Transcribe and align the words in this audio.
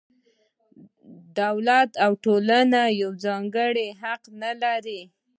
دولت 1.41 1.91
او 2.03 2.11
ټولنه 2.23 2.81
یو 3.01 3.11
ځانګړی 3.25 3.87
حق 4.01 4.21
نه 4.41 4.51
لري. 4.63 5.01